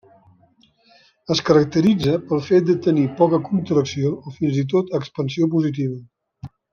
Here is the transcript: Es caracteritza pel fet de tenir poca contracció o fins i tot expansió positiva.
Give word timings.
Es 1.35 1.41
caracteritza 1.49 2.15
pel 2.31 2.41
fet 2.47 2.65
de 2.71 2.75
tenir 2.87 3.03
poca 3.21 3.39
contracció 3.53 4.15
o 4.19 4.33
fins 4.39 4.57
i 4.65 4.67
tot 4.73 4.97
expansió 5.01 5.51
positiva. 5.57 6.01